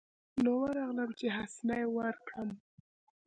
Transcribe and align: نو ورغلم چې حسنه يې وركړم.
نو 0.43 0.51
ورغلم 0.61 1.09
چې 1.19 1.25
حسنه 1.37 1.75
يې 1.81 1.87
وركړم. 1.95 2.49